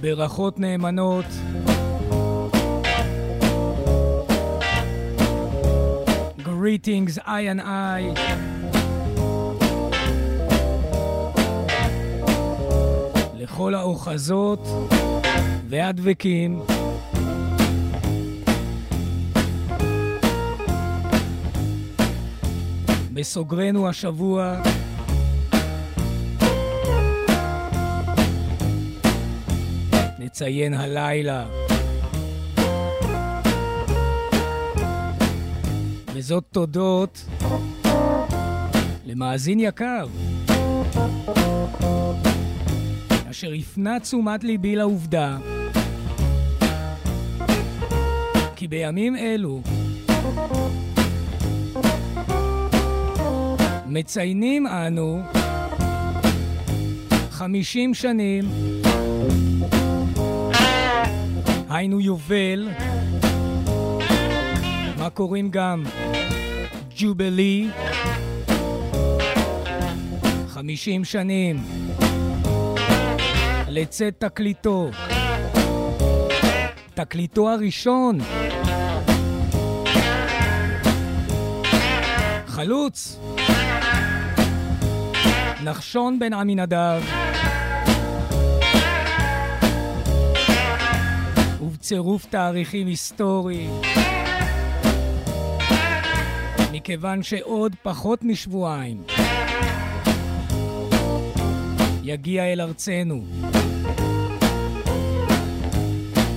[0.00, 1.24] ברכות נאמנות.
[6.38, 8.20] Greetings, I and I.
[13.34, 14.68] לכל האוחזות
[15.68, 16.73] והדבקים.
[23.24, 24.60] בסוגרנו השבוע.
[30.18, 31.46] נציין הלילה.
[36.14, 37.24] וזאת תודות
[39.06, 40.06] למאזין יקר
[43.30, 45.38] אשר הפנה תשומת ליבי לעובדה
[48.56, 49.62] כי בימים אלו
[53.96, 55.22] מציינים אנו
[57.30, 58.44] חמישים שנים,
[61.70, 62.68] היינו יובל,
[64.98, 65.84] מה קוראים גם?
[66.96, 67.68] ג'ובלי,
[70.48, 71.56] חמישים שנים.
[73.68, 74.90] לצאת תקליטו,
[76.94, 78.18] תקליטו הראשון,
[82.46, 83.18] חלוץ,
[85.64, 87.02] נחשון בן עמינדב,
[91.60, 93.66] ובצירוף תאריכים היסטורי,
[96.72, 99.02] מכיוון שעוד פחות משבועיים.
[102.02, 103.24] יגיע אל ארצנו.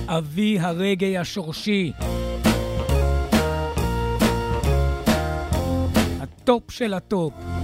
[0.06, 1.92] אבי הרגעי השורשי,
[6.20, 7.57] הטופ של הטופ.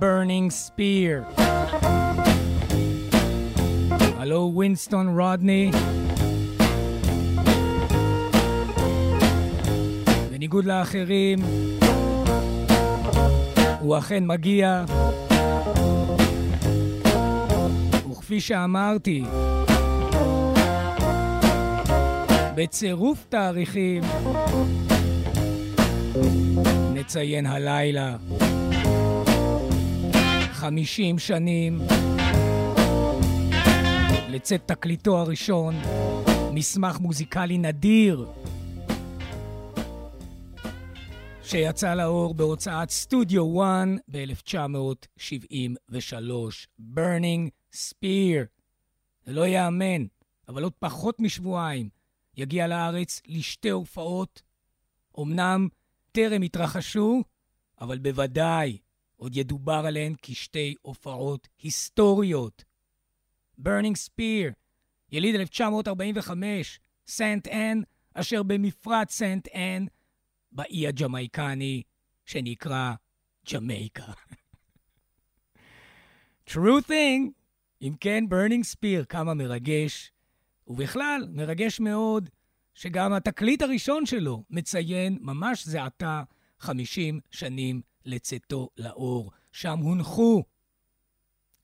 [0.00, 1.40] Burning Spear.
[4.18, 5.70] הלוא וינסטון רודני.
[10.30, 11.38] בניגוד לאחרים,
[13.80, 14.84] הוא אכן מגיע.
[18.10, 19.24] וכפי שאמרתי,
[22.54, 24.02] בצירוף תאריכים
[26.94, 28.16] נציין הלילה.
[30.66, 31.78] חמישים שנים
[34.28, 35.74] לצאת תקליטו הראשון,
[36.52, 38.28] מסמך מוזיקלי נדיר
[41.42, 45.86] שיצא לאור בהוצאת סטודיו 1 ב-1973,
[46.94, 48.46] Burning Spear.
[49.24, 50.06] זה לא ייאמן,
[50.48, 51.88] אבל עוד פחות משבועיים
[52.36, 54.42] יגיע לארץ לשתי הופעות.
[55.20, 55.68] אמנם
[56.12, 57.22] טרם התרחשו,
[57.80, 58.78] אבל בוודאי
[59.16, 62.64] עוד ידובר עליהן כשתי הופעות היסטוריות.
[63.60, 64.52] Burning Spear,
[65.12, 67.80] יליד 1945, סנט אן,
[68.14, 69.86] אשר במפרץ סנט אן,
[70.52, 71.82] באי הג'מייקני
[72.24, 72.92] שנקרא
[73.52, 74.12] ג'מייקה.
[76.50, 77.30] True thing,
[77.82, 80.12] אם כן, Burning Spear, כמה מרגש,
[80.66, 82.30] ובכלל, מרגש מאוד
[82.74, 86.22] שגם התקליט הראשון שלו מציין ממש זה עתה
[86.58, 89.32] 50 שנים לצאתו לאור.
[89.52, 90.44] שם הונחו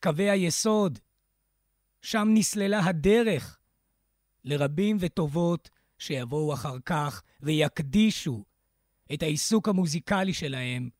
[0.02, 0.98] קווי היסוד,
[2.02, 3.58] שם נסללה הדרך
[4.44, 8.44] לרבים וטובות שיבואו אחר כך ויקדישו
[9.14, 10.90] את העיסוק המוזיקלי שלהם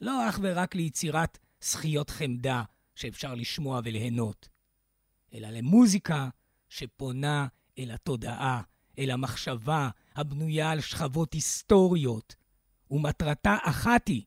[0.00, 2.62] לא אך ורק ליצירת זכיות חמדה
[2.94, 4.48] שאפשר לשמוע וליהנות,
[5.34, 6.28] אלא למוזיקה
[6.68, 7.46] שפונה
[7.78, 8.62] אל התודעה,
[8.98, 12.34] אל המחשבה הבנויה על שכבות היסטוריות,
[12.90, 14.22] ומטרתה אחת היא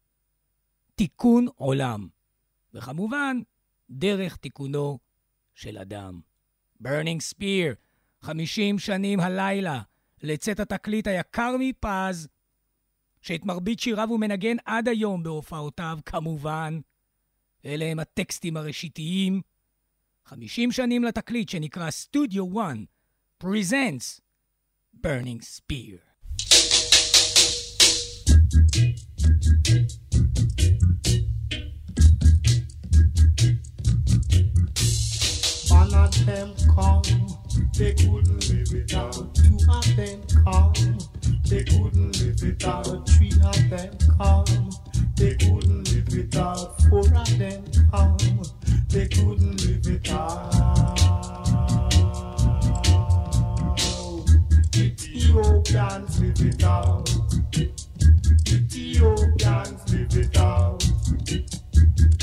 [0.96, 2.08] תיקון עולם,
[2.74, 3.40] וכמובן,
[3.90, 5.00] דרך תיקונו
[5.56, 6.22] של אדם.
[6.84, 7.76] Burning Spear,
[8.22, 9.82] 50 שנים הלילה,
[10.24, 12.28] לצאת התקליט היקר מפז,
[13.22, 16.80] שאת מרבית שיריו הוא מנגן עד היום בהופעותיו, כמובן.
[17.66, 19.42] אלה הם הטקסטים הראשיתיים.
[20.26, 22.86] 50 שנים לתקליט שנקרא Studio One,
[23.44, 24.22] presents
[25.02, 26.14] Burning Spear.
[28.74, 30.03] One of
[36.26, 37.04] them come,
[37.78, 39.36] they couldn't live it out.
[39.36, 40.74] Two of them come,
[41.50, 43.10] they couldn't live it out.
[43.10, 44.70] Three of them come,
[45.16, 46.82] they couldn't live it out.
[46.90, 48.18] Four of them come,
[48.90, 50.54] they couldn't live it out.
[54.76, 57.10] Ethiopians live it out.
[58.48, 60.84] Ethiopians live it out.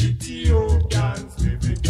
[0.01, 1.89] Ethiopians live it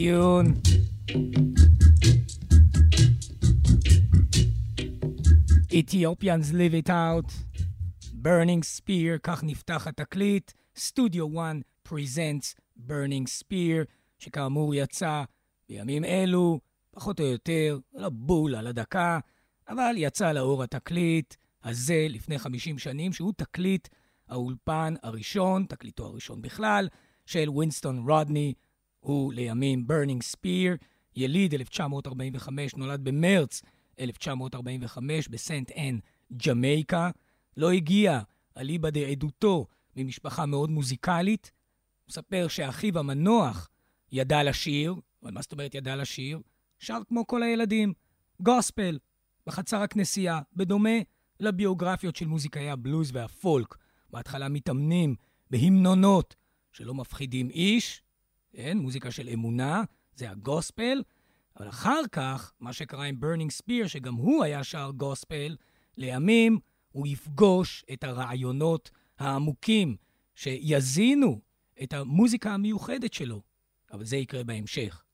[0.00, 0.54] טיון.
[5.70, 7.30] Ethiopians live it out.
[8.22, 10.52] Burning Spear, כך נפתח התקליט.
[10.76, 11.56] סטודיו 1
[11.88, 13.84] presents Burning Spear,
[14.18, 15.22] שכאמור יצא
[15.68, 16.60] בימים אלו,
[16.90, 19.18] פחות או יותר, לא בול על הדקה,
[19.68, 23.88] אבל יצא לאור התקליט הזה לפני 50 שנים, שהוא תקליט
[24.28, 26.88] האולפן הראשון, תקליטו הראשון בכלל,
[27.26, 28.54] של וינסטון רודני,
[29.00, 30.76] הוא לימים Burning Spear,
[31.16, 33.62] יליד 1945, נולד במרץ
[34.00, 35.98] 1945 בסנט אנ,
[36.46, 37.10] ג'מייקה,
[37.56, 38.20] לא הגיע
[38.56, 39.66] אליבא דעדותו
[39.96, 41.52] ממשפחה מאוד מוזיקלית.
[42.08, 43.68] מספר שאחיו המנוח
[44.12, 46.40] ידע לשיר, אבל מה זאת אומרת ידע לשיר?
[46.78, 47.92] שר כמו כל הילדים,
[48.40, 48.98] גוספל,
[49.46, 50.98] בחצר הכנסייה, בדומה
[51.40, 53.74] לביוגרפיות של מוזיקאי הבלוז והפולק.
[54.10, 55.14] בהתחלה מתאמנים
[55.50, 56.36] בהמנונות
[56.72, 58.02] שלא מפחידים איש,
[58.52, 59.82] כן, מוזיקה של אמונה,
[60.14, 61.02] זה הגוספל,
[61.56, 65.56] אבל אחר כך, מה שקרה עם Burning Spear, שגם הוא היה שר גוספל,
[65.96, 66.58] לימים
[66.92, 69.96] הוא יפגוש את הרעיונות העמוקים
[70.34, 71.40] שיזינו
[71.82, 73.42] את המוזיקה המיוחדת שלו,
[73.92, 75.04] אבל זה יקרה בהמשך.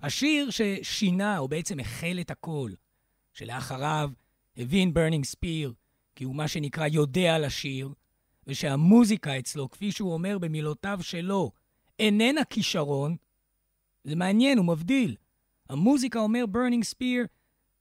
[0.00, 2.70] השיר ששינה, או בעצם החל את הכל,
[3.32, 4.10] שלאחריו
[4.56, 5.72] הבין ברנינג ספיר
[6.16, 7.92] כי הוא מה שנקרא יודע לשיר,
[8.46, 11.52] ושהמוזיקה אצלו, כפי שהוא אומר במילותיו שלו,
[11.98, 13.16] איננה כישרון,
[14.04, 15.16] זה מעניין, הוא מבדיל.
[15.68, 17.26] המוזיקה, אומר ברנינג ספיר,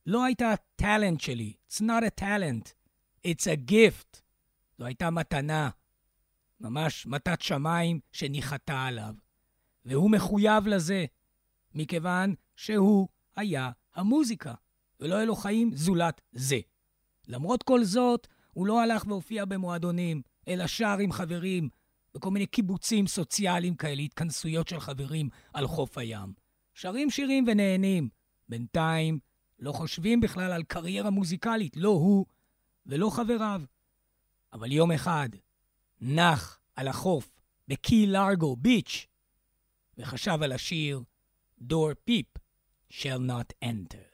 [0.06, 1.54] לא הייתה ה talent שלי.
[1.70, 2.74] It's not a talent,
[3.28, 4.22] it's a gift.
[4.78, 5.70] זו הייתה מתנה,
[6.60, 9.16] ממש מתת שמיים שניחתה עליו.
[9.86, 11.06] והוא מחויב לזה,
[11.76, 14.54] מכיוון שהוא היה המוזיקה,
[15.00, 16.60] ולא היה לו חיים זולת זה.
[17.28, 21.70] למרות כל זאת, הוא לא הלך והופיע במועדונים, אלא שר עם חברים,
[22.16, 26.34] בכל מיני קיבוצים סוציאליים כאלה, התכנסויות של חברים על חוף הים.
[26.74, 28.10] שרים שירים ונהנים.
[28.50, 29.20] בינתיים
[29.60, 32.26] לא חושבים בכלל על קריירה מוזיקלית, לא הוא
[32.86, 33.62] ולא חבריו.
[34.54, 35.30] אבל יום אחד
[36.02, 37.32] נח על החוף
[37.68, 39.08] בקי לארגו ביץ'
[39.98, 41.02] וחשב על השיר
[41.62, 42.40] Door Peep
[42.90, 44.08] shall not enter.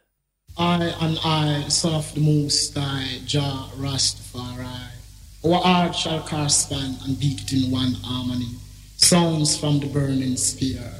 [0.57, 1.63] I and I,
[1.97, 4.96] of the Most High, Jah Rastafari.
[5.45, 8.55] Our heart shall cast correspond and beat in one harmony.
[8.97, 10.91] Sounds from the burning spear.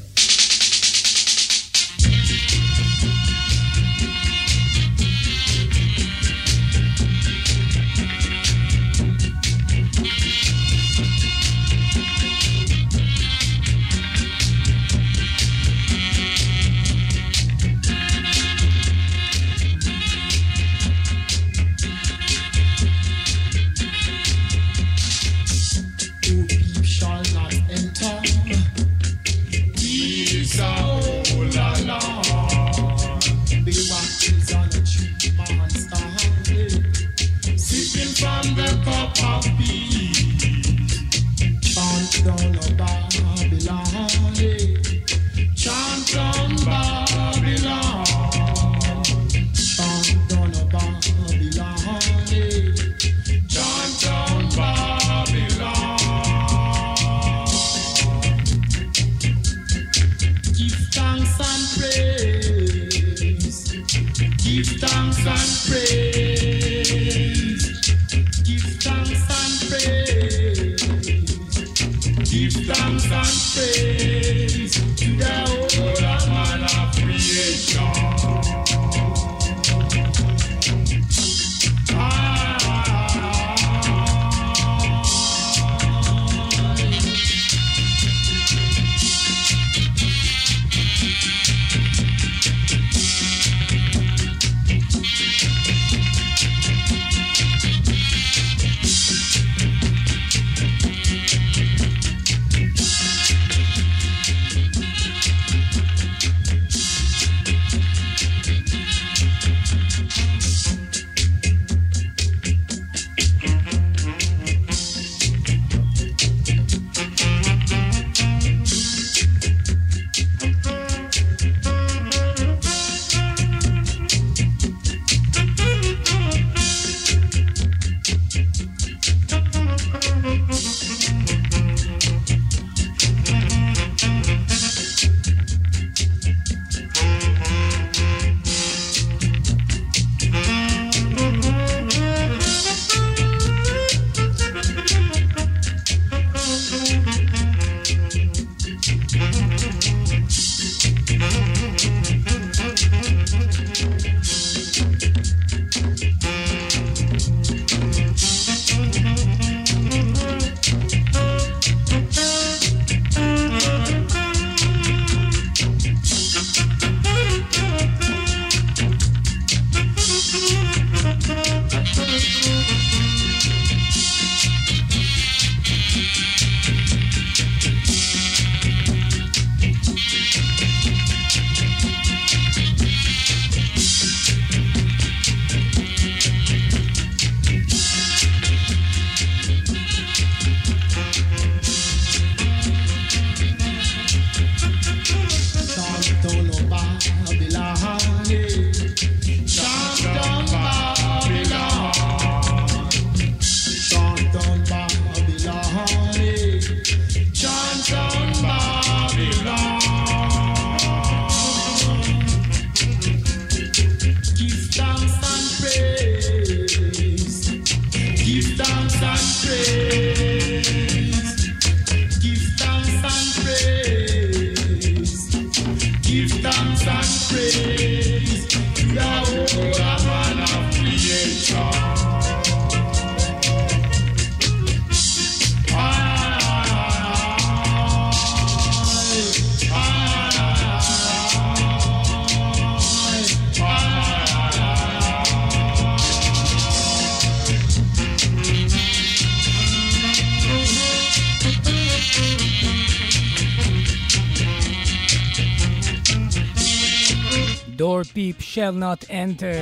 [258.88, 259.58] Not enter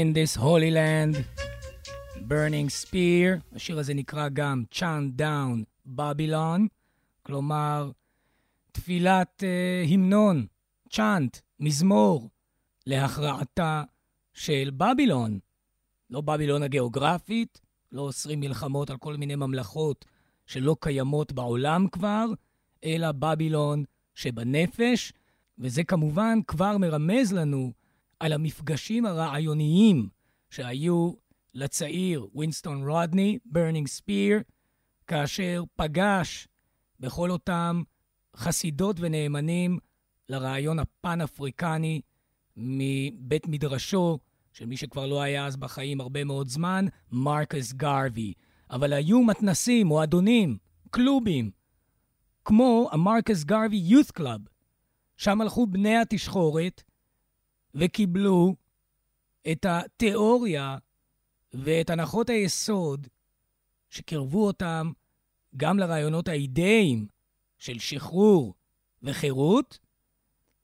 [0.00, 1.14] in this holy land.
[2.28, 5.64] burning spear, השיר הזה נקרא גם chant down
[5.98, 6.60] Babylon,
[7.22, 7.90] כלומר
[8.72, 10.46] תפילת uh, המנון,
[10.94, 12.30] chant, מזמור,
[12.86, 13.82] להכרעתה
[14.32, 15.38] של בבילון.
[16.10, 17.60] לא בבילון הגיאוגרפית,
[17.92, 20.04] לא אוסרים מלחמות על כל מיני ממלכות
[20.46, 22.26] שלא קיימות בעולם כבר,
[22.84, 25.12] אלא בבילון שבנפש,
[25.58, 27.72] וזה כמובן כבר מרמז לנו
[28.20, 30.08] על המפגשים הרעיוניים
[30.50, 31.12] שהיו
[31.54, 34.40] לצעיר וינסטון רודני, ברנינג ספיר,
[35.06, 36.48] כאשר פגש
[37.00, 37.82] בכל אותם
[38.36, 39.78] חסידות ונאמנים
[40.28, 42.00] לרעיון הפן-אפריקני
[42.56, 44.18] מבית מדרשו
[44.52, 48.32] של מי שכבר לא היה אז בחיים הרבה מאוד זמן, מרקס גרווי.
[48.70, 50.58] אבל היו מתנ"סים, מועדונים,
[50.90, 51.50] קלובים,
[52.44, 54.40] כמו המרקס גרווי Youth Club,
[55.18, 56.82] שם הלכו בני התשחורת
[57.74, 58.54] וקיבלו
[59.52, 60.78] את התיאוריה
[61.54, 63.06] ואת הנחות היסוד
[63.90, 64.92] שקירבו אותם
[65.56, 67.06] גם לרעיונות האידאיים
[67.58, 68.54] של שחרור
[69.02, 69.78] וחירות,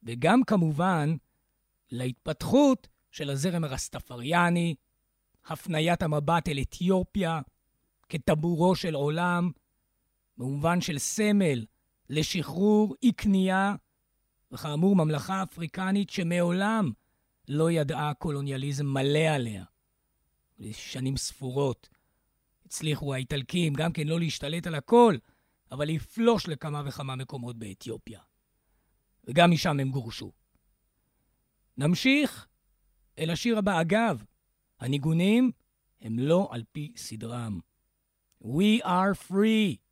[0.03, 1.17] וגם כמובן
[1.91, 4.75] להתפתחות של הזרם הרסטפריאני,
[5.47, 7.41] הפניית המבט אל אתיופיה
[8.09, 9.51] כטבורו של עולם,
[10.37, 11.65] במובן של סמל
[12.11, 13.75] לשחרור, אי כניעה
[14.55, 16.93] וכאמור, ממלכה אפריקנית שמעולם
[17.49, 19.65] לא ידעה קולוניאליזם מלא עליה.
[20.59, 21.89] לשנים ספורות
[22.67, 25.17] הצליחו האיטלקים גם כן לא להשתלט על הכל,
[25.73, 28.21] אבל לפלוש לכמה וכמה מקומות באתיופיה.
[29.25, 30.33] וגם משם הם גורשו.
[31.77, 32.47] נמשיך
[33.19, 33.81] אל השיר הבא.
[33.81, 34.25] אגב,
[34.81, 35.51] הניגונים
[36.01, 37.61] הם לא על פי סדרם.
[38.43, 39.85] We are free.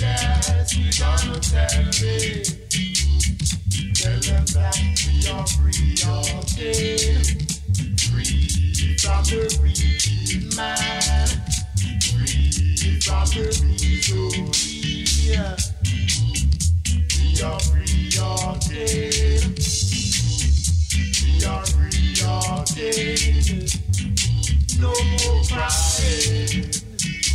[0.00, 1.90] Yes, we gonna tell.
[3.94, 5.96] Tell them that we are free.
[7.98, 8.38] Free
[8.98, 9.40] from the
[10.56, 11.28] man.
[12.00, 14.40] Free from the misery.
[15.16, 15.58] We are
[17.60, 17.90] free.
[21.18, 23.10] We are free
[24.80, 26.69] no more crying.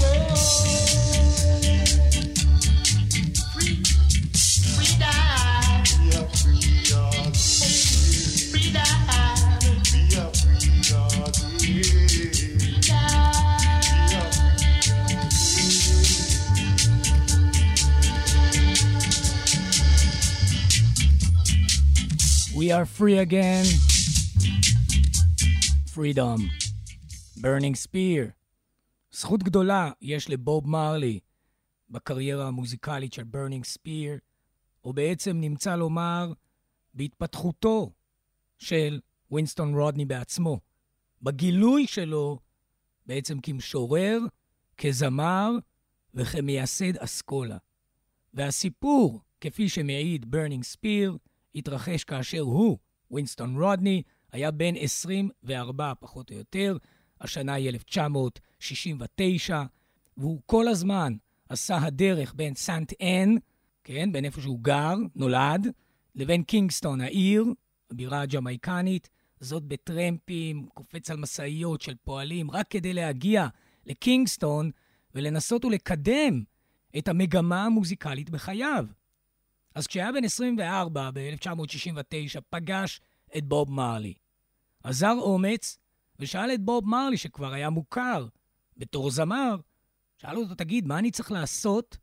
[0.03, 0.40] Oh.
[22.71, 23.65] Are free again.
[25.95, 26.39] Freedom.
[27.41, 28.31] Burning Spear.
[29.11, 31.19] זכות גדולה יש לבוב מרלי
[31.89, 34.17] בקריירה המוזיקלית של ברנינג ספיר,
[34.83, 36.33] או בעצם נמצא לומר
[36.93, 37.91] בהתפתחותו
[38.57, 38.99] של
[39.31, 40.59] וינסטון רודני בעצמו,
[41.21, 42.39] בגילוי שלו
[43.05, 44.19] בעצם כמשורר,
[44.77, 45.51] כזמר
[46.13, 47.57] וכמייסד אסכולה.
[48.33, 51.17] והסיפור, כפי שמעיד ברנינג ספיר,
[51.55, 52.77] התרחש כאשר הוא,
[53.11, 56.77] וינסטון רודני, היה בן 24 פחות או יותר,
[57.21, 59.63] השנה היא 1969,
[60.17, 61.13] והוא כל הזמן
[61.49, 63.35] עשה הדרך בין סנט אן,
[63.83, 65.67] כן, בין איפה שהוא גר, נולד,
[66.15, 67.45] לבין קינגסטון, העיר,
[67.91, 69.09] הבירה הג'מייקנית,
[69.39, 73.47] זאת בטרמפים, קופץ על משאיות של פועלים, רק כדי להגיע
[73.85, 74.71] לקינגסטון
[75.15, 76.43] ולנסות ולקדם
[76.97, 78.85] את המגמה המוזיקלית בחייו.
[79.75, 83.01] אז כשהיה בן 24, ב-1969, פגש
[83.37, 84.13] את בוב מרלי.
[84.83, 85.77] עזר אומץ
[86.19, 88.27] ושאל את בוב מרלי, שכבר היה מוכר
[88.77, 89.55] בתור זמר,
[90.17, 91.97] שאל אותו, תגיד, מה אני צריך לעשות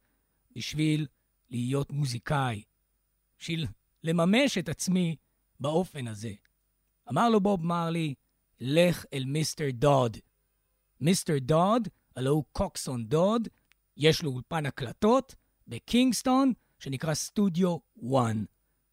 [0.56, 1.06] בשביל
[1.50, 2.62] להיות מוזיקאי?
[3.38, 3.66] בשביל
[4.04, 5.16] לממש את עצמי
[5.60, 6.32] באופן הזה.
[7.10, 8.14] אמר לו בוב מרלי,
[8.60, 10.16] לך אל מיסטר דוד.
[11.00, 13.48] מיסטר דוד, הלוא הוא קוקסון דוד,
[13.96, 15.34] יש לו אולפן הקלטות
[15.68, 18.36] בקינגסטון, שנקרא סטודיו 1.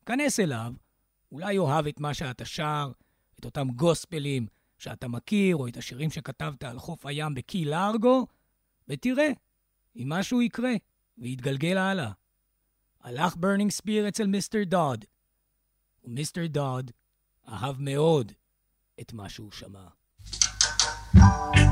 [0.05, 0.73] כנס אליו,
[1.31, 2.91] אולי יאהב את מה שאתה שר,
[3.39, 8.27] את אותם גוספלים שאתה מכיר, או את השירים שכתבת על חוף הים בקי לארגו,
[8.87, 9.29] ותראה
[9.95, 10.73] אם משהו יקרה,
[11.17, 12.11] ויתגלגל הלאה.
[13.01, 15.05] הלך ברנינג ספיר אצל מיסטר דוד,
[16.03, 16.91] ומיסטר דוד
[17.47, 18.31] אהב מאוד
[19.01, 19.87] את מה שהוא שמע.
[21.17, 21.64] thank you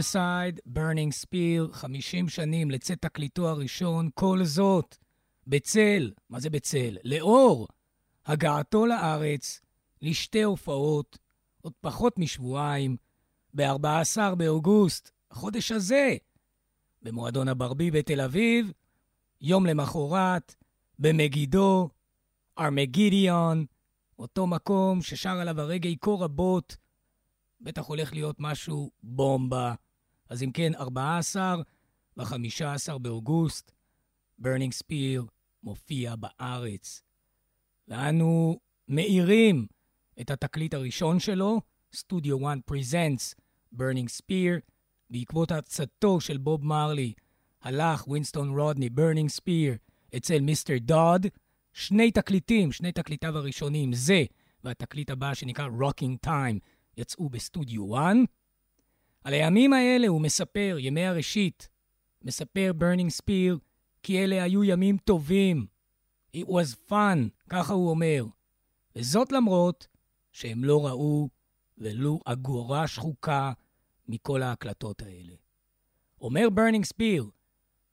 [0.00, 4.96] Riverside, Burning Spear, 50 שנים לצאת תקליטו הראשון, כל זאת
[5.46, 6.96] בצל, מה זה בצל?
[7.04, 7.68] לאור
[8.26, 9.60] הגעתו לארץ
[10.02, 11.18] לשתי הופעות,
[11.60, 12.96] עוד פחות משבועיים,
[13.54, 16.16] ב-14 באוגוסט החודש הזה,
[17.02, 18.72] במועדון הברבי בתל אביב,
[19.40, 20.54] יום למחרת,
[20.98, 21.88] במגידו,
[22.58, 23.66] ארמגידיון,
[24.18, 26.76] אותו מקום ששר עליו הרגעי כה רבות,
[27.60, 29.74] בטח הולך להיות משהו בומבה.
[30.30, 31.56] אז אם כן, 14
[32.16, 33.72] ו-15 באוגוסט,
[34.38, 35.24] ברנינג ספיר
[35.62, 37.02] מופיע בארץ.
[37.88, 39.66] ואנו מאירים
[40.20, 41.60] את התקליט הראשון שלו,
[41.94, 43.34] סטודיו 1 Presents
[43.72, 44.60] Burning Spear,
[45.10, 47.12] בעקבות עצתו של בוב מרלי,
[47.62, 49.76] הלך ווינסטון רודני, ברנינג ספיר,
[50.16, 51.26] אצל מיסטר דוד,
[51.72, 54.24] שני תקליטים, שני תקליטיו הראשונים, זה
[54.64, 56.58] והתקליט הבא שנקרא Rocking Time,
[56.96, 58.16] יצאו בסטודיו 1.
[59.24, 61.68] על הימים האלה הוא מספר, ימי הראשית,
[62.22, 63.58] מספר ברנינג ספיר,
[64.02, 65.66] כי אלה היו ימים טובים.
[66.36, 68.24] It was fun, ככה הוא אומר.
[68.96, 69.86] וזאת למרות
[70.32, 71.28] שהם לא ראו
[71.78, 73.52] ולו אגורה שחוקה
[74.08, 75.34] מכל ההקלטות האלה.
[76.20, 77.30] אומר ברנינג ספיר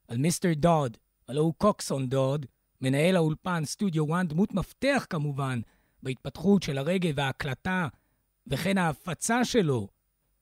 [0.08, 0.96] על מיסטר דוד,
[1.28, 2.46] הלוא הוא קוקסון דוד,
[2.80, 5.60] מנהל האולפן סטודיו 1, דמות מפתח כמובן
[6.02, 7.88] בהתפתחות של הרגאיי וההקלטה
[8.46, 9.88] וכן ההפצה שלו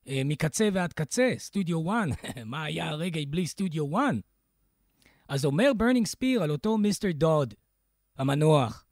[0.07, 1.97] מקצה ועד קצה, סטודיו 1,
[2.45, 4.03] מה היה הרגאיי בלי סטודיו 1?
[5.29, 7.55] אז אומר ברנינג ספיר על אותו מיסטר דוד,
[8.19, 8.87] המנוח,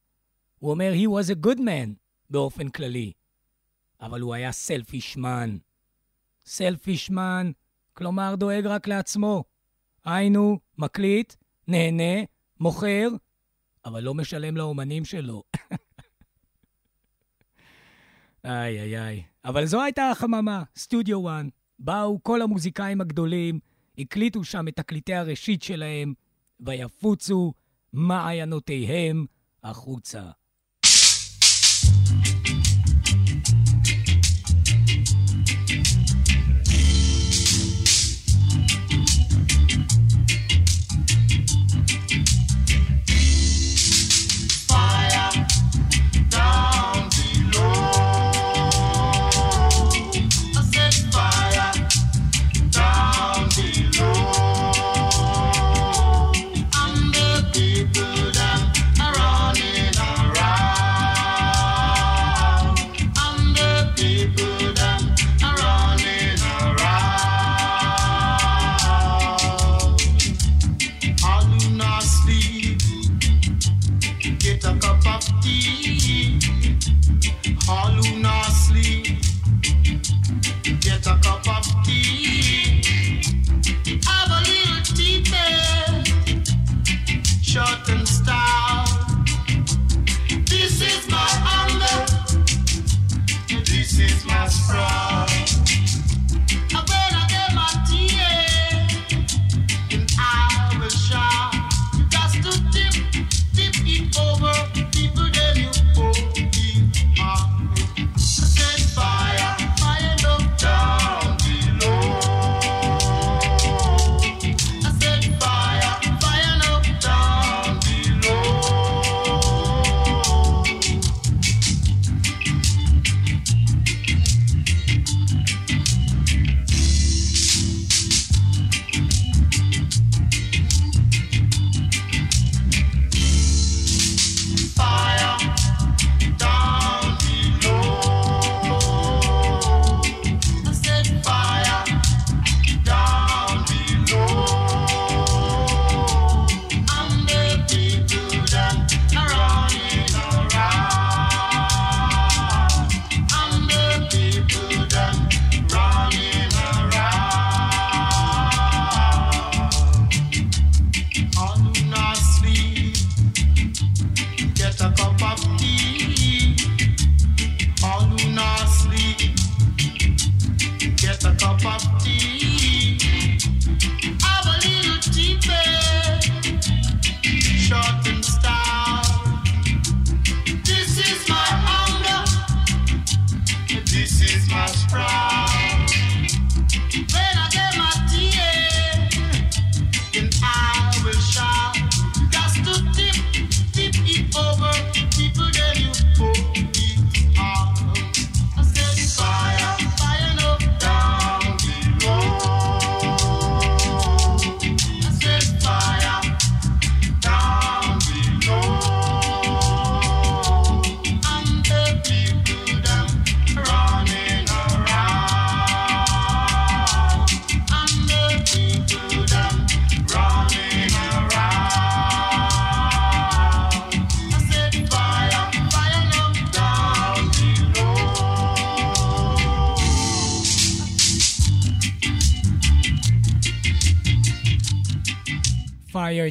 [0.58, 1.90] הוא אומר, he was a good man
[2.30, 3.12] באופן כללי,
[4.00, 5.56] אבל הוא היה selfish man.
[6.46, 7.50] selfish man,
[7.92, 9.44] כלומר דואג רק לעצמו.
[10.04, 11.34] היינו, מקליט,
[11.68, 12.24] נהנה,
[12.60, 13.08] מוכר,
[13.84, 15.42] אבל לא משלם לאומנים שלו.
[18.44, 19.22] איי, איי, איי.
[19.44, 21.44] אבל זו הייתה החממה, סטודיו 1.
[21.78, 23.58] באו כל המוזיקאים הגדולים,
[23.98, 26.14] הקליטו שם את תקליטי הראשית שלהם,
[26.60, 27.52] ויפוצו
[27.92, 29.26] מעיינותיהם
[29.62, 30.22] החוצה.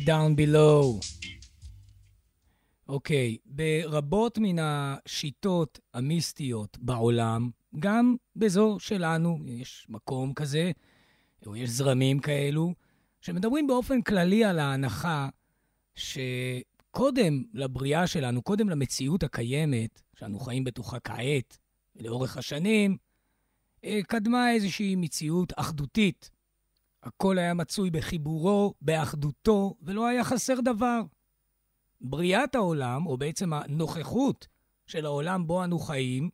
[0.05, 1.05] Down below.
[2.87, 10.71] אוקיי, okay, ברבות מן השיטות המיסטיות בעולם, גם בזו שלנו, יש מקום כזה,
[11.45, 12.73] או יש זרמים כאלו,
[13.21, 15.29] שמדברים באופן כללי על ההנחה
[15.95, 21.57] שקודם לבריאה שלנו, קודם למציאות הקיימת, שאנו חיים בתוכה כעת,
[21.95, 22.97] לאורך השנים,
[23.83, 26.29] אה, קדמה איזושהי מציאות אחדותית.
[27.03, 31.01] הכל היה מצוי בחיבורו, באחדותו, ולא היה חסר דבר.
[32.01, 34.47] בריאת העולם, או בעצם הנוכחות
[34.87, 36.29] של העולם בו אנו חיים,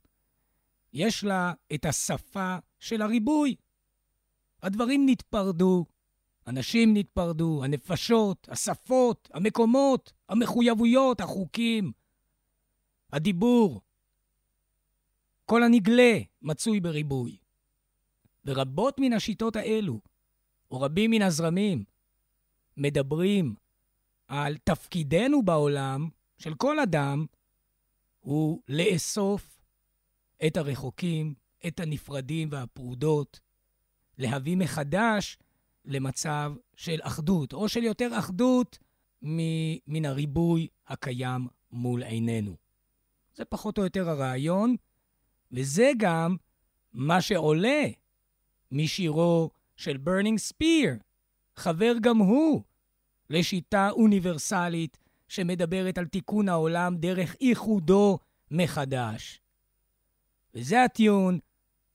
[0.94, 3.56] יש לה את השפה של הריבוי.
[4.64, 5.86] הדברים נתפרדו,
[6.48, 11.92] אנשים נתפרדו, הנפשות, השפות, המקומות, המחויבויות, החוקים,
[13.14, 13.82] הדיבור.
[15.46, 17.38] כל הנגלה מצוי בריבוי.
[18.46, 20.00] ורבות מן השיטות האלו,
[20.72, 21.84] או רבים מן הזרמים,
[22.78, 23.56] מדברים
[24.28, 27.26] על תפקידנו בעולם, של כל אדם,
[28.20, 29.62] הוא לאסוף
[30.48, 31.34] את הרחוקים,
[31.68, 33.40] את הנפרדים והפרודות,
[34.18, 35.38] להביא מחדש
[35.86, 38.78] למצב של אחדות, או של יותר אחדות
[39.88, 42.56] מן הריבוי הקיים מול עינינו.
[43.36, 44.76] זה פחות או יותר הרעיון,
[45.52, 46.36] וזה גם
[46.94, 47.84] מה שעולה
[48.72, 49.50] משירו
[49.80, 50.96] של ברנינג ספיר,
[51.56, 52.62] חבר גם הוא
[53.30, 58.20] לשיטה אוניברסלית שמדברת על תיקון העולם דרך איחודו
[58.52, 59.42] מחדש.
[60.56, 61.40] וזה ה tune,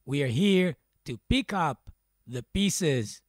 [0.08, 0.72] We are here
[1.08, 1.90] to pick up
[2.30, 3.20] the pieces.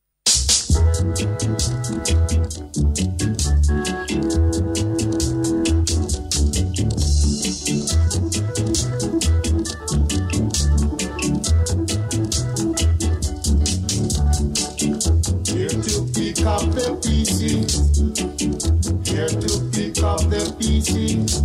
[20.76, 21.40] Pieces.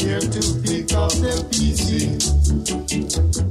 [0.00, 3.47] Here to pick up the pieces.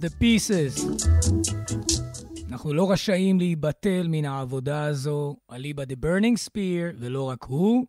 [0.00, 1.04] The pieces.
[2.48, 7.86] אנחנו לא רשאים להיבטל מן העבודה הזו, אליבא דה ברנינג ספיר, ולא רק הוא.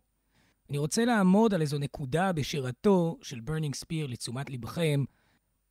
[0.70, 5.04] אני רוצה לעמוד על איזו נקודה בשירתו של ברנינג ספיר לתשומת לבכם.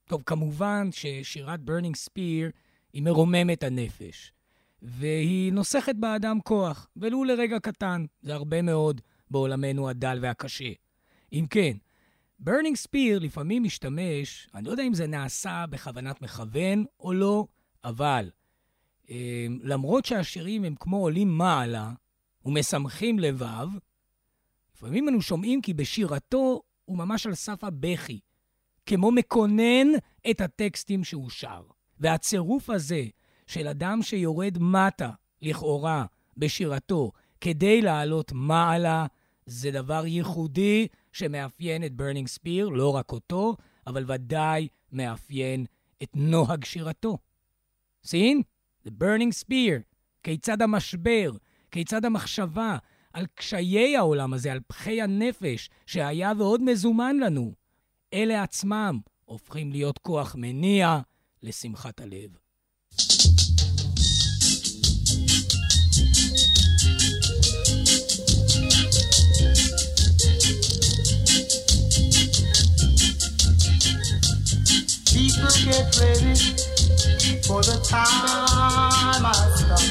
[0.06, 2.52] טוב, כמובן ששירת ברנינג ספיר
[2.94, 4.34] היא מרוממת הנפש,
[4.82, 10.72] והיא נוסכת באדם כוח, ולו לרגע קטן, זה הרבה מאוד בעולמנו הדל והקשה.
[11.34, 11.78] אם כן,
[12.44, 17.46] ברנינג ספיר לפעמים משתמש, אני לא יודע אם זה נעשה בכוונת מכוון או לא,
[17.84, 18.30] אבל
[19.10, 21.92] אה, למרות שהשירים הם כמו עולים מעלה
[22.46, 23.68] ומשמחים לבב,
[24.76, 28.20] לפעמים אנו שומעים כי בשירתו הוא ממש על סף הבכי,
[28.86, 29.88] כמו מקונן
[30.32, 31.62] את הטקסטים שהוא שר.
[32.00, 33.04] והצירוף הזה
[33.48, 35.10] של אדם שיורד מטה,
[35.42, 36.06] לכאורה,
[36.38, 37.12] בשירתו,
[37.42, 39.06] כדי לעלות מעלה,
[39.46, 43.56] זה דבר ייחודי שמאפיין את ברנינג ספיר, לא רק אותו,
[43.88, 45.66] אבל ודאי מאפיין
[46.04, 47.18] את נוהג שירתו.
[48.04, 48.42] Sing?
[48.88, 49.82] The burning spear.
[50.24, 51.32] כיצד המשבר,
[51.72, 52.78] כיצד המחשבה
[53.14, 57.54] על קשיי העולם הזה, על פחי הנפש שהיה ועוד מזומן לנו,
[58.14, 61.00] אלה עצמם הופכים להיות כוח מניע
[61.44, 62.38] לשמחת הלב.
[75.72, 76.36] Get ready
[77.48, 79.90] for the time has come.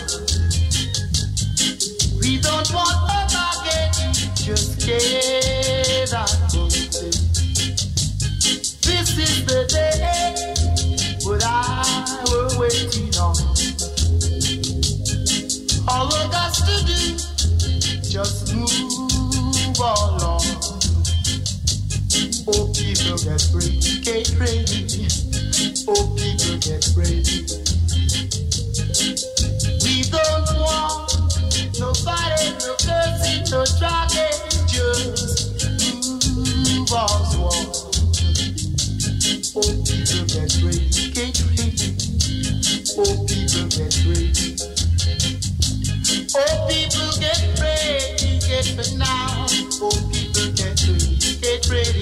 [2.20, 6.10] We don't want a baggage, just get
[6.52, 6.68] go.
[8.84, 10.54] This is the day
[11.24, 11.48] what I
[12.28, 13.36] were waiting on.
[15.88, 17.00] All we got to do,
[18.06, 20.44] just move along.
[22.52, 25.19] Oh, people get ready, get ready.
[25.92, 27.42] Oh, people get ready.
[29.82, 31.10] We don't want
[31.80, 34.38] nobody, no cursing, no dragging,
[34.70, 35.66] just
[36.30, 37.66] move us on.
[39.56, 40.86] Oh, people get ready.
[42.96, 44.54] Oh, people get ready.
[46.36, 49.46] Oh, people get ready, get now.
[49.82, 51.99] Oh, people get ready, get ready.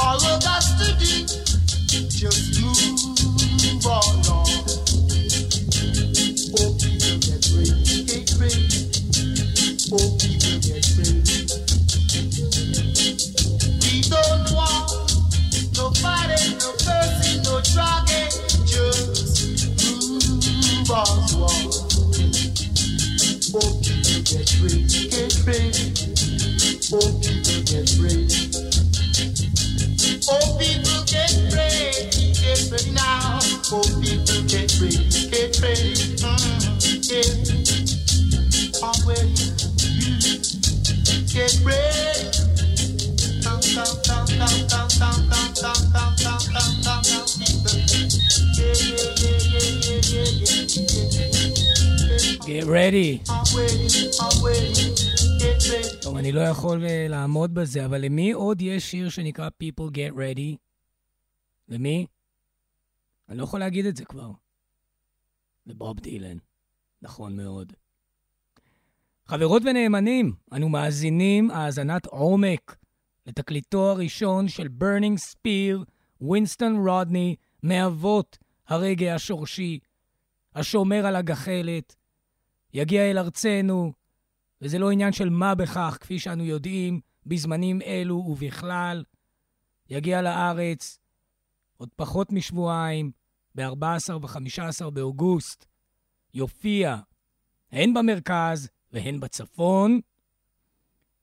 [0.00, 1.26] All of us to do,
[2.08, 3.01] just move
[52.92, 53.18] ready.
[56.02, 60.56] טוב, אני לא יכול לעמוד בזה, אבל למי עוד יש שיר שנקרא People Get Ready?
[61.68, 62.06] למי?
[63.28, 64.30] אני לא יכול להגיד את זה כבר.
[65.66, 66.36] לבוב דילן.
[67.02, 67.72] נכון מאוד.
[69.26, 72.76] חברות ונאמנים, אנו מאזינים האזנת עומק
[73.26, 75.84] לתקליטו הראשון של ברנינג ספיר,
[76.20, 78.38] ווינסטון רודני, מאבות
[78.68, 79.78] הרגע השורשי,
[80.54, 81.96] השומר על הגחלת,
[82.74, 83.92] יגיע אל ארצנו,
[84.62, 89.04] וזה לא עניין של מה בכך, כפי שאנו יודעים, בזמנים אלו ובכלל.
[89.90, 90.98] יגיע לארץ
[91.76, 93.10] עוד פחות משבועיים,
[93.54, 95.66] ב-14 ו-15 באוגוסט,
[96.34, 96.96] יופיע
[97.72, 100.00] הן במרכז והן בצפון.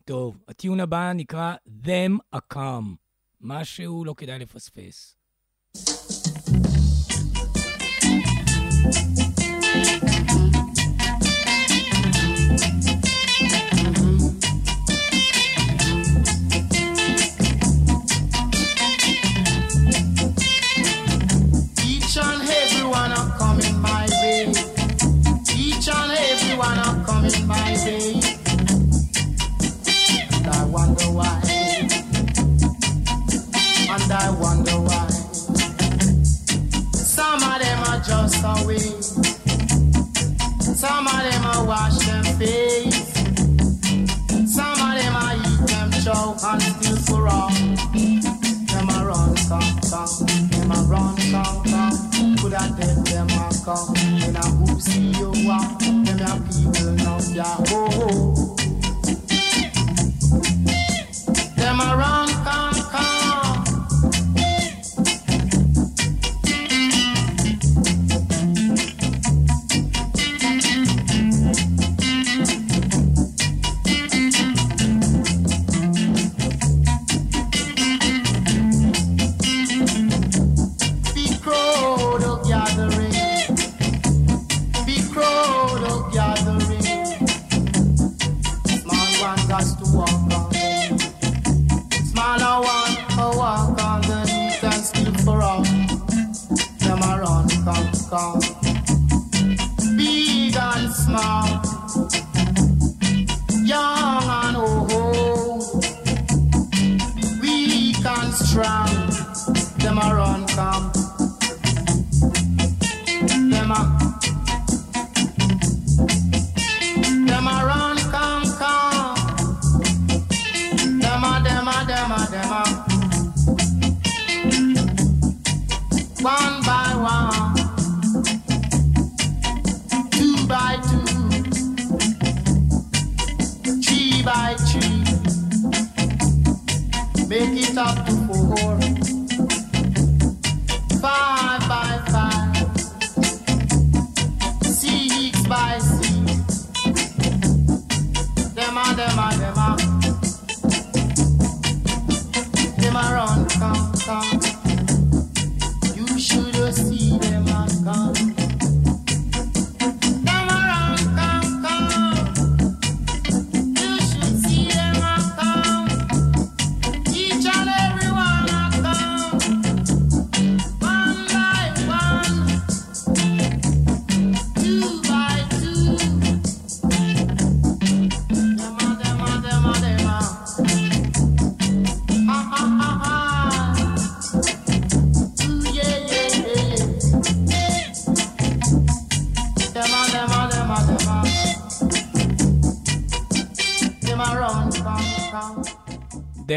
[0.06, 2.96] טוב, הטיון הבא נקרא Them a Come,
[3.42, 5.16] משהו לא כדאי לפספס.
[5.78, 6.19] Some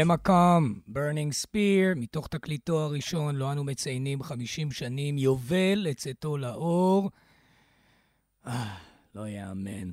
[0.03, 6.37] Them a Come, ברנינג ספיר, מתוך תקליטו הראשון, לו אנו מציינים 50 שנים, יובל לצאתו
[6.37, 7.09] לאור.
[8.47, 8.77] אה,
[9.15, 9.91] לא יאמן.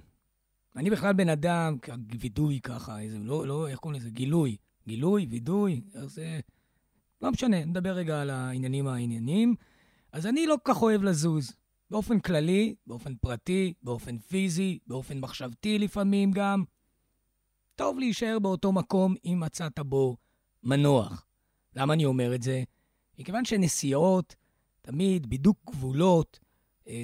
[0.76, 1.76] אני בכלל בן אדם,
[2.20, 4.11] וידוי ככה, איזה, לא, לא, איך קוראים לזה?
[4.11, 4.56] גילוי.
[4.88, 6.40] גילוי, וידוי, איך זה...
[7.22, 9.54] לא משנה, נדבר רגע על העניינים העניינים.
[10.12, 11.52] אז אני לא כל כך אוהב לזוז.
[11.90, 16.64] באופן כללי, באופן פרטי, באופן פיזי, באופן מחשבתי לפעמים גם.
[17.80, 20.16] טוב להישאר באותו מקום אם מצאת בו
[20.62, 21.26] מנוח.
[21.76, 22.62] למה אני אומר את זה?
[23.18, 24.34] מכיוון שנסיעות,
[24.82, 26.38] תמיד בידוק גבולות,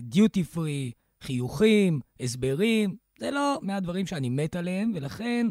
[0.03, 5.47] דיוטי פרי, חיוכים, הסברים, זה לא מהדברים שאני מת עליהם, ולכן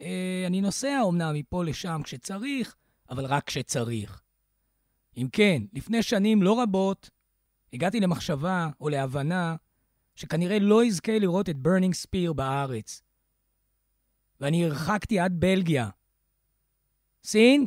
[0.00, 2.76] אה, אני נוסע אומנם מפה לשם כשצריך,
[3.10, 4.22] אבל רק כשצריך.
[5.16, 7.10] אם כן, לפני שנים לא רבות,
[7.72, 9.56] הגעתי למחשבה או להבנה
[10.14, 13.02] שכנראה לא אזכה לראות את ברנינג ספיר בארץ.
[14.40, 15.88] ואני הרחקתי עד בלגיה.
[17.24, 17.66] Seen?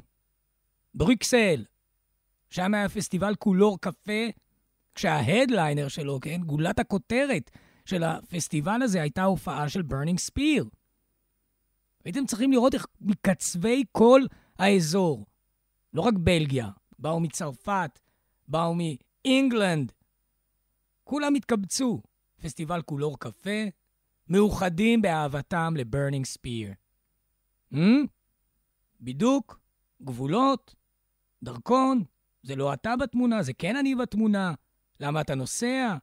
[0.94, 1.66] ברוקסל.
[2.50, 4.22] שם היה פסטיבל Couleur Café,
[4.96, 7.52] כשה headliner שלו, כן, גולת הכותרת
[7.86, 10.70] של הפסטיבל הזה הייתה הופעה של ברנינג ספיר.
[12.06, 14.22] הייתם צריכים לראות איך מקצווי כל
[14.60, 15.26] האזור,
[15.94, 16.70] לא רק בלגיה,
[17.00, 18.00] באו מצרפת,
[18.48, 19.92] באו מ England,
[21.04, 22.02] כולם התקבצו.
[22.42, 23.60] פסטיבל Couleur Café,
[24.32, 26.74] מאוחדים באהבתם לברנינג ספיר.
[27.74, 27.78] Hmm?
[29.00, 29.60] בידוק,
[30.02, 30.76] גבולות,
[31.44, 32.04] דרכון,
[32.44, 34.54] זה לא אתה בתמונה, זה כן אני בתמונה.
[35.00, 35.96] למה אתה נוסע?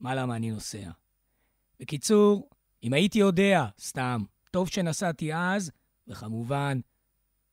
[0.00, 0.90] מה למה אני נוסע?
[1.80, 2.48] בקיצור,
[2.82, 5.70] אם הייתי יודע, סתם, טוב שנסעתי אז,
[6.08, 6.80] וכמובן,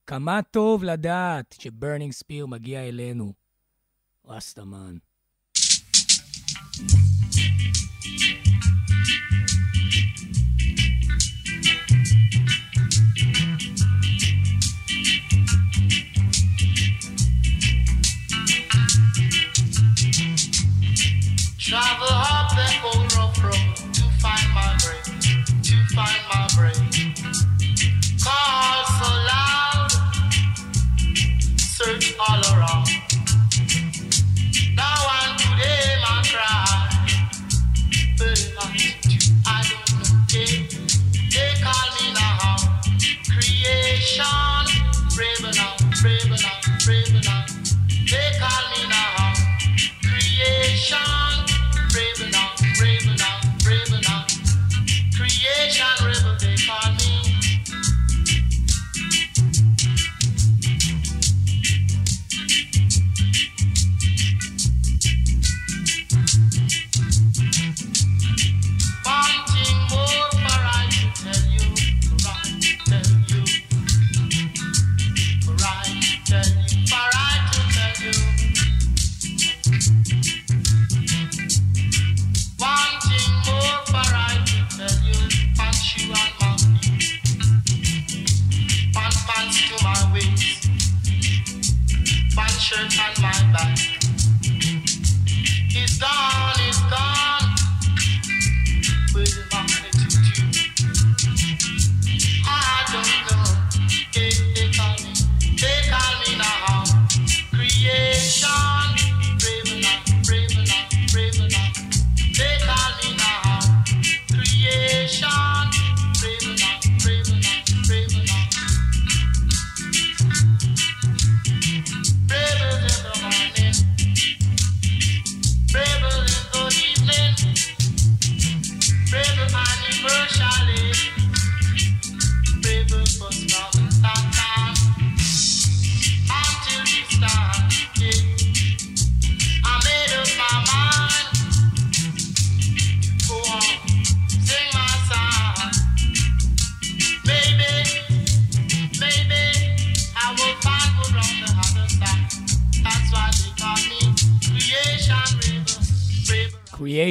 [0.08, 3.34] כמה טוב לדעת שברנינג ספיר מגיע אלינו.
[4.26, 4.98] רסטמן.
[21.66, 23.14] Travel up and go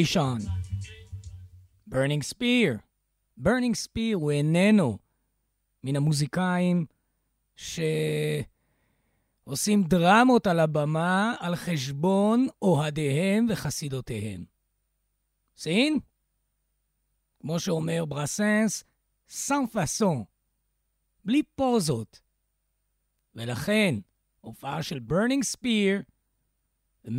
[0.04, 0.38] Creation.
[1.86, 2.82] Burning Spear.
[3.40, 4.98] Burning Spear הוא איננו
[5.84, 6.86] מן המוזיקאים
[7.56, 7.84] שעושים
[9.82, 14.44] דרמות על הבמה על חשבון אוהדיהם וחסידותיהם.
[15.56, 15.98] Seen?
[17.40, 18.84] כמו שאומר ברסנס,
[19.28, 20.24] sans façon,
[21.24, 22.20] בלי פוזות.
[23.34, 23.94] ולכן,
[24.40, 26.02] הופעה של ברנינג ספיר,
[27.06, 27.10] 100%,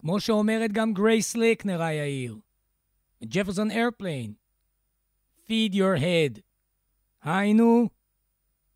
[0.00, 2.36] כמו שאומרת גם גרייס ליקנר היעיר,
[3.24, 4.32] ג'פרסון איירפליין,
[5.46, 6.40] feed your head,
[7.22, 7.88] היינו,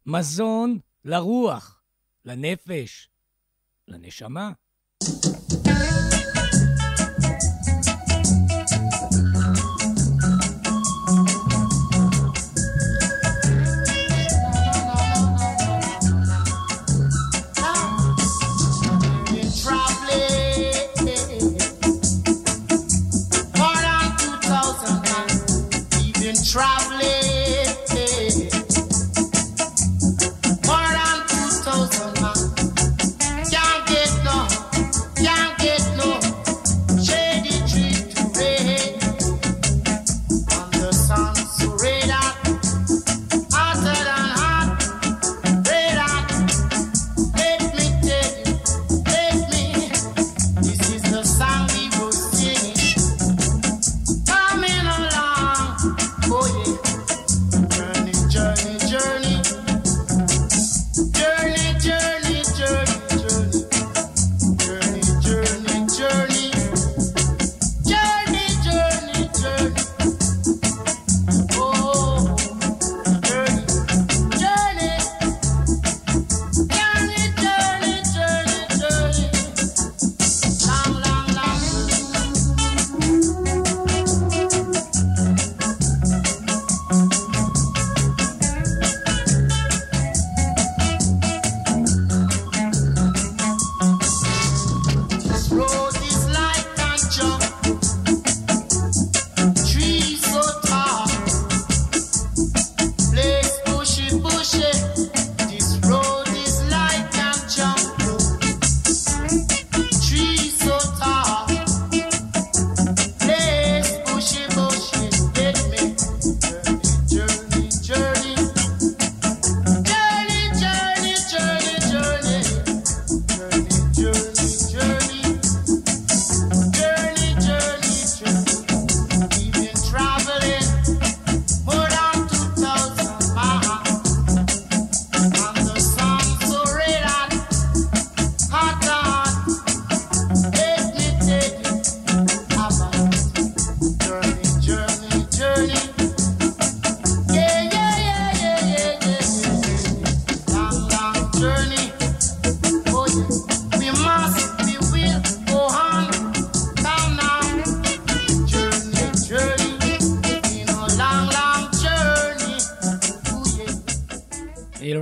[0.07, 1.83] מזון לרוח,
[2.25, 3.09] לנפש,
[3.89, 4.53] לנשמה.
[5.05, 5.32] Been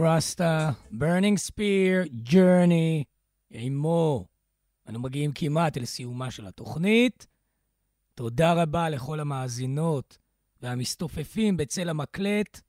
[0.02, 2.02] רסטה, ברנינג ספיר,
[2.32, 3.04] Journey,
[3.50, 4.26] עמו.
[4.88, 7.26] אנו מגיעים כמעט אל סיומה של התוכנית.
[8.14, 10.18] תודה רבה לכל המאזינות
[10.62, 12.60] והמסתופפים בצל המקלט.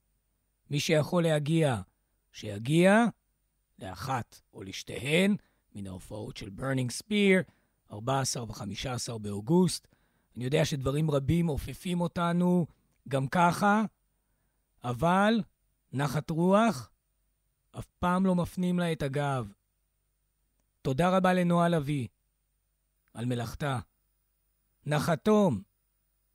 [0.69, 1.82] מי שיכול להגיע,
[2.32, 3.05] שיגיע
[3.79, 5.36] לאחת או לשתיהן
[5.75, 7.41] מן ההופעות של ברנינג ספיר,
[7.91, 9.88] 14 ו-15 באוגוסט.
[10.36, 12.67] אני יודע שדברים רבים אופפים אותנו
[13.07, 13.84] גם ככה,
[14.84, 15.41] אבל
[15.93, 16.91] נחת רוח,
[17.72, 19.51] אף פעם לא מפנים לה את הגב.
[20.82, 22.07] תודה רבה לנועה לביא
[23.13, 23.80] על מלאכתה.
[24.86, 25.61] נחתום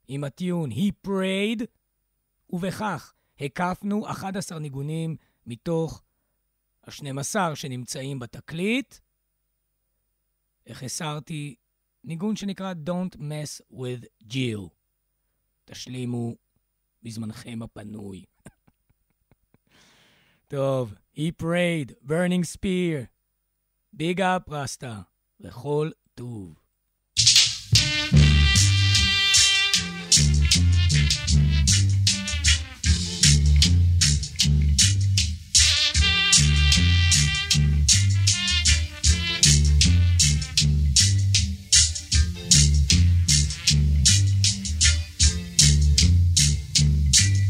[0.08, 1.64] עם הטיון He Prayed,
[2.50, 5.16] ובכך הקפנו 11 ניגונים
[5.46, 6.02] מתוך
[6.84, 8.94] ה-12 שנמצאים בתקליט.
[10.66, 11.56] איך הסרתי
[12.04, 14.68] ניגון שנקרא Don't Mess with Jill.
[15.64, 16.34] תשלימו
[17.02, 18.24] בזמנכם הפנוי.
[20.47, 23.05] טוב, He prayed, burning spear,
[23.93, 25.01] ביג אפ רסטה,
[25.39, 26.61] וכל טוב.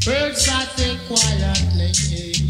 [0.04, 2.45] Birds are sing quietly.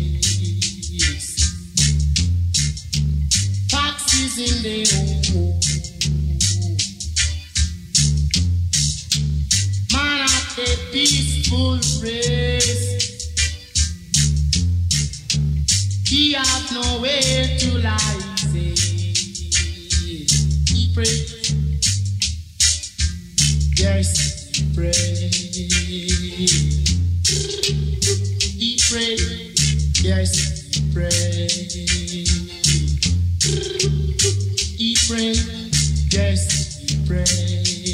[23.78, 25.16] Yes, pray.
[30.02, 32.55] yes, pray.
[35.08, 37.85] Praise, yes, praise.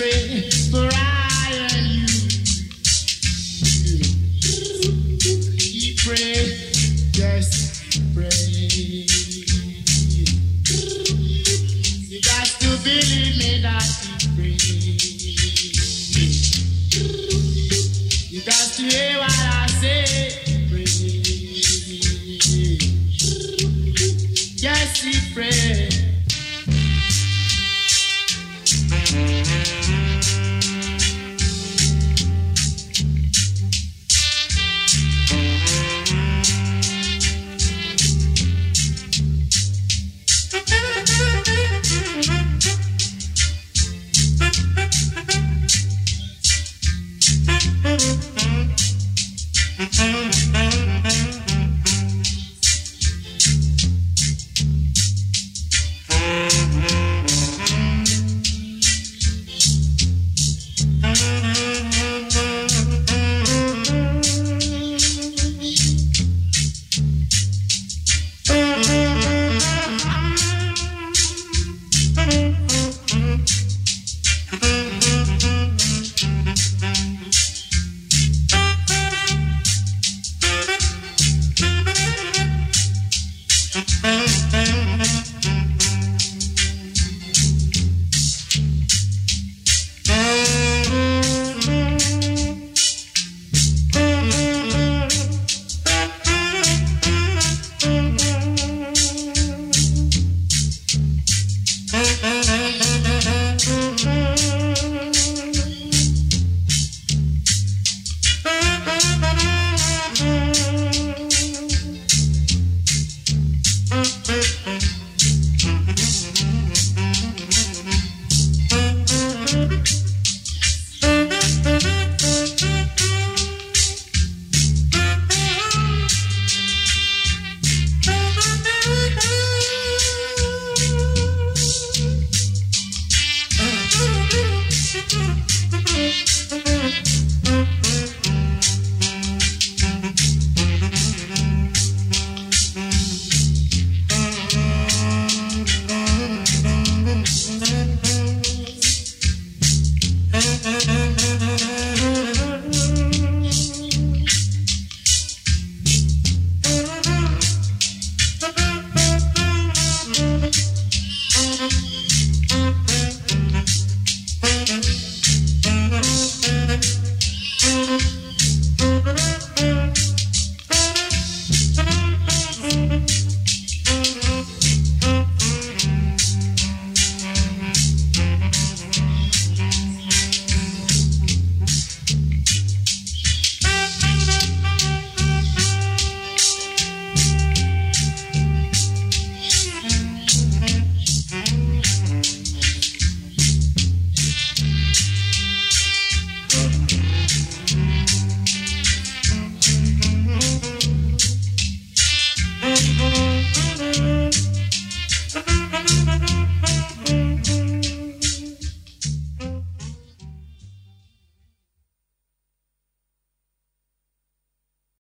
[0.00, 0.59] spring.